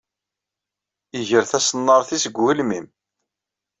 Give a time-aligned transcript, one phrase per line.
[1.19, 2.87] Iger taṣennart-is deg ugelmim.